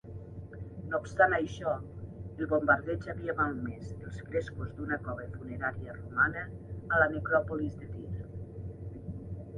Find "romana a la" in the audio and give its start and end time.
6.01-7.09